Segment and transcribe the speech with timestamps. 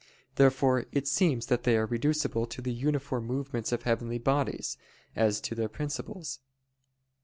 [0.33, 4.75] Therefore it seems that they are reducible to the uniform movements of heavenly bodies,
[5.15, 6.39] as to their principles.